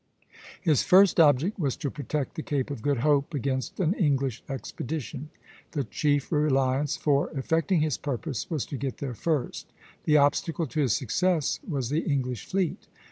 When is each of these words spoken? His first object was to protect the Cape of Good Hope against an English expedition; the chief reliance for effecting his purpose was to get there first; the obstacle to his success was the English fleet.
His 0.59 0.81
first 0.81 1.19
object 1.19 1.59
was 1.59 1.77
to 1.77 1.91
protect 1.91 2.33
the 2.33 2.41
Cape 2.41 2.71
of 2.71 2.81
Good 2.81 3.01
Hope 3.05 3.35
against 3.35 3.79
an 3.79 3.93
English 3.93 4.41
expedition; 4.49 5.29
the 5.73 5.83
chief 5.83 6.31
reliance 6.31 6.97
for 6.97 7.29
effecting 7.37 7.81
his 7.81 7.99
purpose 7.99 8.49
was 8.49 8.65
to 8.65 8.77
get 8.77 8.97
there 8.97 9.13
first; 9.13 9.71
the 10.05 10.17
obstacle 10.17 10.65
to 10.65 10.79
his 10.81 10.93
success 10.95 11.59
was 11.69 11.89
the 11.89 11.99
English 12.01 12.47
fleet. 12.47 12.87